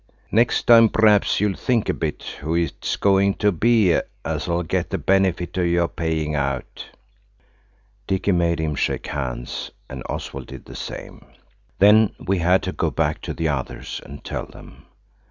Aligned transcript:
Next 0.31 0.63
time 0.65 0.89
p'r'aps 0.89 1.39
you'll 1.39 1.55
think 1.55 1.87
a 1.87 1.93
bit 1.93 2.23
who 2.39 2.55
it's 2.55 2.95
going 2.95 3.35
to 3.35 3.51
be 3.51 3.99
as'll 4.25 4.63
get 4.63 4.89
the 4.89 4.97
benefit 4.97 5.55
of 5.59 5.67
your 5.67 5.87
payings 5.87 6.35
out." 6.37 6.87
Dicky 8.07 8.31
made 8.31 8.57
him 8.59 8.73
shake 8.73 9.05
hands, 9.05 9.69
and 9.87 10.01
Oswald 10.09 10.47
did 10.47 10.65
the 10.65 10.75
same. 10.75 11.23
Then 11.77 12.15
we 12.17 12.39
had 12.39 12.63
to 12.63 12.71
go 12.71 12.89
back 12.89 13.21
to 13.21 13.33
the 13.35 13.49
others 13.49 14.01
and 14.03 14.23
tell 14.23 14.47
them. 14.47 14.87